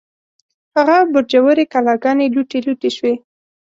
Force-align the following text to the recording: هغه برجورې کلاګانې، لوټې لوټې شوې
هغه 0.75 0.97
برجورې 1.13 1.63
کلاګانې، 1.73 2.25
لوټې 2.35 2.59
لوټې 2.65 2.89
شوې 2.97 3.13